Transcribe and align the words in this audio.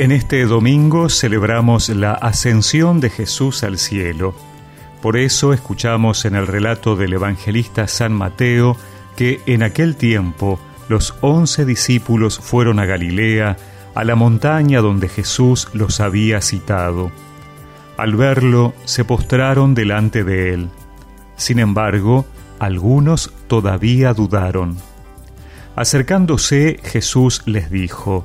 En 0.00 0.12
este 0.12 0.46
domingo 0.46 1.10
celebramos 1.10 1.90
la 1.90 2.12
ascensión 2.12 3.00
de 3.00 3.10
Jesús 3.10 3.62
al 3.64 3.76
cielo. 3.76 4.34
Por 5.02 5.18
eso 5.18 5.52
escuchamos 5.52 6.24
en 6.24 6.36
el 6.36 6.46
relato 6.46 6.96
del 6.96 7.12
evangelista 7.12 7.86
San 7.86 8.14
Mateo 8.14 8.78
que 9.14 9.42
en 9.44 9.62
aquel 9.62 9.96
tiempo 9.96 10.58
los 10.88 11.14
once 11.20 11.66
discípulos 11.66 12.38
fueron 12.38 12.78
a 12.78 12.86
Galilea, 12.86 13.58
a 13.94 14.04
la 14.04 14.14
montaña 14.14 14.80
donde 14.80 15.06
Jesús 15.06 15.68
los 15.74 16.00
había 16.00 16.40
citado. 16.40 17.12
Al 17.98 18.16
verlo, 18.16 18.72
se 18.86 19.04
postraron 19.04 19.74
delante 19.74 20.24
de 20.24 20.54
él. 20.54 20.70
Sin 21.36 21.58
embargo, 21.58 22.24
algunos 22.58 23.34
todavía 23.48 24.14
dudaron. 24.14 24.78
Acercándose, 25.76 26.80
Jesús 26.84 27.42
les 27.44 27.70
dijo, 27.70 28.24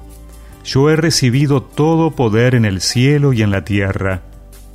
yo 0.65 0.89
he 0.89 0.95
recibido 0.95 1.61
todo 1.61 2.11
poder 2.11 2.55
en 2.55 2.65
el 2.65 2.81
cielo 2.81 3.33
y 3.33 3.43
en 3.43 3.51
la 3.51 3.63
tierra. 3.63 4.23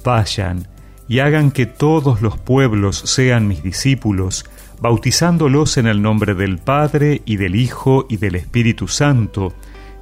Vayan 0.05 0.69
y 1.09 1.19
hagan 1.19 1.51
que 1.51 1.67
todos 1.67 2.23
los 2.23 2.39
pueblos 2.39 2.97
sean 2.97 3.49
mis 3.49 3.65
discípulos, 3.65 4.45
bautizándolos 4.81 5.77
en 5.77 5.89
el 5.89 6.01
nombre 6.01 6.35
del 6.35 6.59
Padre 6.59 7.23
y 7.25 7.37
del 7.37 7.57
Hijo 7.57 8.07
y 8.09 8.19
del 8.19 8.37
Espíritu 8.37 8.87
Santo, 8.87 9.53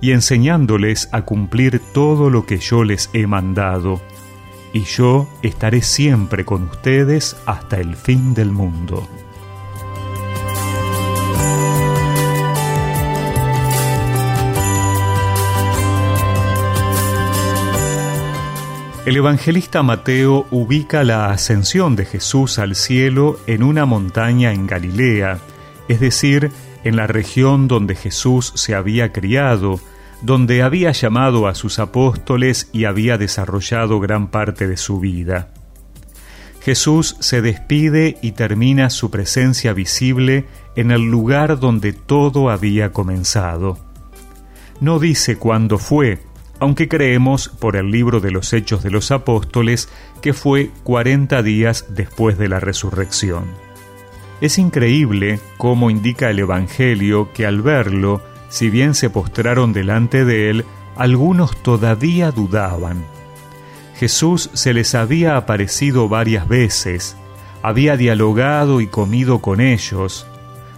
y 0.03 0.13
enseñándoles 0.13 1.09
a 1.11 1.23
cumplir 1.23 1.81
todo 1.95 2.29
lo 2.29 2.45
que 2.45 2.59
yo 2.59 2.85
les 2.85 3.09
he 3.15 3.27
mandado. 3.27 4.01
Y 4.75 4.83
yo 4.83 5.27
estaré 5.43 5.81
siempre 5.81 6.45
con 6.45 6.65
ustedes 6.65 7.37
hasta 7.47 7.79
el 7.79 7.97
fin 7.97 8.35
del 8.35 8.53
mundo. 8.53 9.09
El 19.09 19.17
evangelista 19.17 19.83
Mateo 19.83 20.47
ubica 20.51 21.03
la 21.03 21.31
ascensión 21.31 21.97
de 21.97 22.05
Jesús 22.05 22.59
al 22.59 22.75
cielo 22.75 23.41
en 23.47 23.63
una 23.63 23.87
montaña 23.87 24.53
en 24.53 24.67
Galilea, 24.67 25.39
es 25.89 25.99
decir, 25.99 26.53
en 26.85 26.95
la 26.97 27.07
región 27.07 27.69
donde 27.69 27.95
Jesús 27.95 28.53
se 28.55 28.75
había 28.75 29.11
criado, 29.11 29.81
donde 30.21 30.63
había 30.63 30.93
llamado 30.93 31.49
a 31.49 31.55
sus 31.55 31.79
apóstoles 31.79 32.69
y 32.71 32.85
había 32.85 33.17
desarrollado 33.17 33.99
gran 33.99 34.29
parte 34.29 34.69
de 34.69 34.77
su 34.77 35.01
vida. 35.01 35.55
Jesús 36.61 37.17
se 37.21 37.41
despide 37.41 38.19
y 38.21 38.33
termina 38.33 38.91
su 38.91 39.11
presencia 39.11 39.73
visible 39.73 40.45
en 40.77 40.91
el 40.91 41.11
lugar 41.11 41.59
donde 41.59 41.95
todo 41.95 42.51
había 42.51 42.93
comenzado. 42.93 43.79
No 44.83 44.99
dice 44.99 45.39
cuándo 45.39 45.79
fue, 45.79 46.19
aunque 46.61 46.89
creemos 46.89 47.49
por 47.49 47.77
el 47.77 47.91
libro 47.91 48.21
de 48.21 48.31
los 48.31 48.53
Hechos 48.53 48.83
de 48.83 48.91
los 48.91 49.11
Apóstoles 49.11 49.89
que 50.21 50.33
fue 50.33 50.71
cuarenta 50.83 51.43
días 51.43 51.87
después 51.91 52.39
de 52.39 52.49
la 52.49 52.61
resurrección. 52.61 53.45
Es 54.41 54.59
increíble 54.59 55.41
cómo 55.57 55.91
indica 55.91 56.31
el 56.31 56.39
Evangelio 56.39 57.33
que 57.33 57.47
al 57.47 57.63
verlo, 57.63 58.23
si 58.49 58.71
bien 58.71 58.95
se 58.95 59.11
postraron 59.11 59.73
delante 59.73 60.25
de 60.25 60.51
él, 60.51 60.65
algunos 60.97 61.57
todavía 61.63 62.31
dudaban. 62.31 63.05
Jesús 63.97 64.51
se 64.53 64.75
les 64.75 64.95
había 64.95 65.37
aparecido 65.37 66.09
varias 66.09 66.47
veces, 66.47 67.17
había 67.63 67.97
dialogado 67.97 68.81
y 68.81 68.87
comido 68.87 69.41
con 69.41 69.61
ellos. 69.61 70.27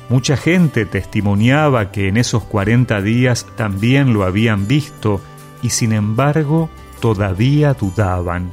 Mucha 0.08 0.36
gente 0.36 0.86
testimoniaba 0.86 1.92
que 1.92 2.08
en 2.08 2.16
esos 2.16 2.42
cuarenta 2.44 3.02
días 3.02 3.46
también 3.56 4.14
lo 4.14 4.24
habían 4.24 4.66
visto 4.66 5.20
y 5.62 5.70
sin 5.70 5.92
embargo 5.92 6.70
todavía 7.00 7.74
dudaban. 7.74 8.52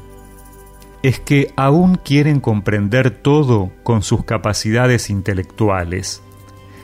Es 1.04 1.20
que 1.20 1.54
aún 1.56 1.96
quieren 1.96 2.40
comprender 2.40 3.12
todo 3.12 3.72
con 3.84 4.02
sus 4.02 4.26
capacidades 4.26 5.10
intelectuales. 5.10 6.22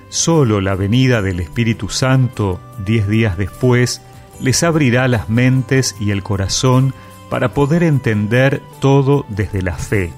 Solo 0.10 0.62
la 0.62 0.76
venida 0.76 1.22
del 1.22 1.40
Espíritu 1.40 1.90
Santo, 1.90 2.60
diez 2.86 3.08
días 3.08 3.38
después, 3.38 4.02
les 4.40 4.62
abrirá 4.64 5.08
las 5.08 5.30
mentes 5.30 5.96
y 6.00 6.12
el 6.12 6.22
corazón 6.22 6.94
para 7.30 7.54
poder 7.54 7.82
entender 7.82 8.62
todo 8.80 9.26
desde 9.30 9.62
la 9.64 9.74
fe. 9.74 10.14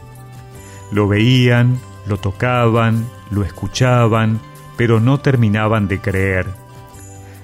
Lo 0.91 1.07
veían, 1.07 1.79
lo 2.07 2.17
tocaban, 2.17 3.07
lo 3.31 3.43
escuchaban, 3.43 4.39
pero 4.75 4.99
no 4.99 5.19
terminaban 5.19 5.87
de 5.87 5.99
creer. 5.99 6.47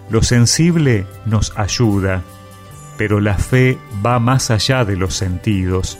Lo 0.09 0.21
sensible 0.23 1.05
nos 1.25 1.57
ayuda, 1.57 2.21
pero 3.01 3.19
la 3.19 3.39
fe 3.39 3.79
va 4.05 4.19
más 4.19 4.51
allá 4.51 4.85
de 4.85 4.95
los 4.95 5.15
sentidos. 5.15 5.97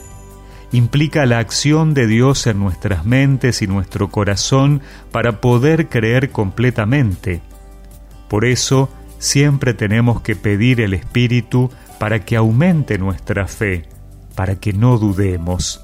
Implica 0.72 1.26
la 1.26 1.40
acción 1.40 1.96
de 1.96 2.06
Dios 2.06 2.46
en 2.46 2.60
nuestras 2.60 3.08
mentes 3.08 3.64
y 3.64 3.68
nuestro 3.68 4.10
corazón 4.10 4.84
para 5.12 5.42
poder 5.42 5.90
creer 5.90 6.30
completamente. 6.30 7.42
Por 8.30 8.46
eso, 8.46 8.88
siempre 9.18 9.74
tenemos 9.74 10.22
que 10.22 10.36
pedir 10.36 10.80
el 10.80 10.94
Espíritu 10.94 11.72
para 11.98 12.24
que 12.24 12.36
aumente 12.36 13.00
nuestra 13.00 13.48
fe, 13.48 13.88
para 14.36 14.58
que 14.58 14.72
no 14.72 15.00
dudemos. 15.00 15.84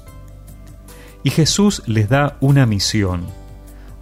Y 1.24 1.30
Jesús 1.30 1.82
les 1.86 2.08
da 2.08 2.36
una 2.38 2.64
misión. 2.64 3.26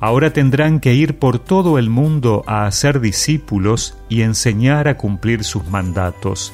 Ahora 0.00 0.34
tendrán 0.34 0.80
que 0.80 0.92
ir 0.92 1.18
por 1.18 1.38
todo 1.38 1.78
el 1.78 1.88
mundo 1.88 2.44
a 2.46 2.66
hacer 2.66 3.00
discípulos 3.00 3.96
y 4.10 4.20
enseñar 4.20 4.86
a 4.86 4.98
cumplir 4.98 5.44
sus 5.44 5.66
mandatos 5.70 6.52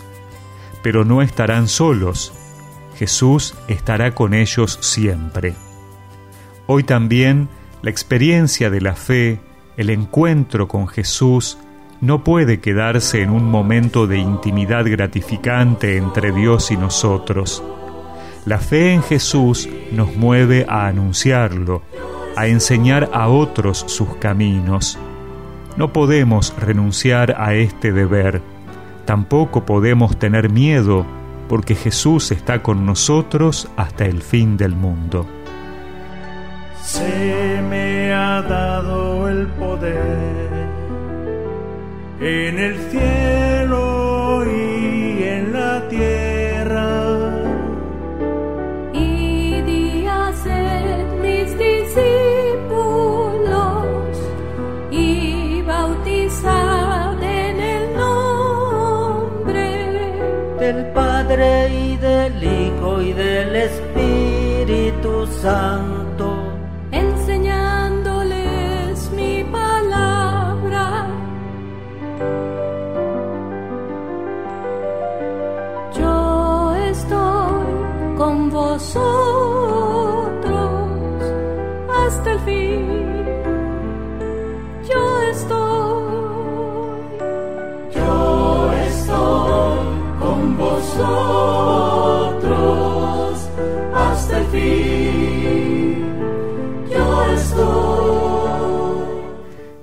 pero 0.83 1.05
no 1.05 1.23
estarán 1.23 1.69
solos. 1.69 2.33
Jesús 2.97 3.55
estará 3.69 4.15
con 4.15 4.35
ellos 4.35 4.79
siempre. 4.81 5.55
Hoy 6.67 6.85
también 6.85 7.49
la 7.83 7.91
experiencia 7.91 8.71
de 8.71 8.81
la 8.81 8.95
fe, 8.95 9.41
el 9.77 9.91
encuentro 9.91 10.69
con 10.69 10.89
Jesús, 10.89 11.59
no 12.01 12.25
puede 12.25 12.61
quedarse 12.61 13.23
en 13.23 13.31
un 13.31 13.45
momento 13.45 14.07
de 14.07 14.19
intimidad 14.19 14.85
gratificante 14.87 15.97
entre 15.97 16.33
Dios 16.33 16.71
y 16.71 16.77
nosotros. 16.77 17.63
La 18.45 18.59
fe 18.59 18.93
en 18.93 19.03
Jesús 19.03 19.69
nos 19.93 20.17
mueve 20.17 20.67
a 20.69 20.89
anunciarlo, 20.89 21.83
a 22.37 22.49
enseñar 22.49 23.09
a 23.13 23.29
otros 23.29 23.85
sus 23.87 24.17
caminos. 24.17 24.99
No 25.77 25.93
podemos 25.93 26.53
renunciar 26.59 27.37
a 27.41 27.55
este 27.55 27.93
deber 27.93 28.43
Tampoco 29.05 29.65
podemos 29.65 30.19
tener 30.19 30.51
miedo 30.51 31.05
porque 31.49 31.75
Jesús 31.75 32.31
está 32.33 32.63
con 32.63 32.87
nosotros 32.87 33.69
hasta 33.77 34.07
el 34.07 34.23
fin 34.23 34.57
del 34.57 34.75
mundo. 34.75 35.27
Se 36.83 37.63
me 37.69 38.13
ha 38.13 38.43
dado 38.43 39.29
el 39.29 39.47
poder 39.49 40.67
en 42.21 42.59
el 42.59 42.77
cielo 42.91 43.52
del 60.73 60.87
Padre 60.93 61.69
y 61.69 61.97
del 61.97 62.43
Hijo 62.43 63.03
y 63.03 63.13
del 63.13 63.55
Espíritu 63.57 65.27
Santo, 65.27 66.55
enseñándoles 66.91 69.11
mi 69.11 69.45
palabra. 69.45 71.07
Yo 75.99 76.75
estoy 76.91 77.67
con 78.17 78.49
vosotros 78.51 78.93
hasta 82.07 82.33
el 82.33 82.41
fin. 82.41 83.02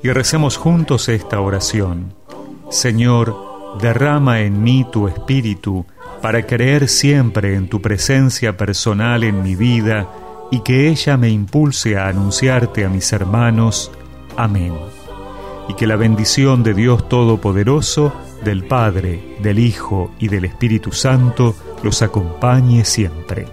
Y 0.02 0.10
recemos 0.10 0.58
juntos 0.58 1.10
esta 1.10 1.42
oración. 1.42 2.14
Señor, 2.70 3.36
derrama 3.82 4.42
en 4.42 4.64
mí 4.64 4.86
tu 4.92 5.08
espíritu 5.08 5.86
para 6.22 6.46
creer 6.46 6.88
siempre 6.88 7.56
en 7.56 7.68
tu 7.68 7.82
presencia 7.82 8.58
personal 8.58 9.24
en 9.24 9.42
mi 9.44 9.56
vida 9.56 10.10
y 10.52 10.62
que 10.62 10.90
ella 10.90 11.18
me 11.18 11.30
impulse 11.30 11.98
a 11.98 12.08
anunciarte 12.08 12.86
a 12.86 12.90
mis 12.90 13.12
hermanos. 13.14 13.92
Amén. 14.38 14.74
y 15.70 15.76
que 15.76 15.86
la 15.86 15.96
bendición 15.96 16.64
de 16.64 16.74
Dios 16.74 17.08
Todopoderoso, 17.08 18.12
del 18.44 18.66
Padre, 18.66 19.38
del 19.40 19.60
Hijo 19.60 20.12
y 20.18 20.28
del 20.28 20.46
Espíritu 20.46 20.92
Santo 20.92 21.56
los 21.84 22.02
acompañe 22.02 22.84
siempre. 22.86 23.46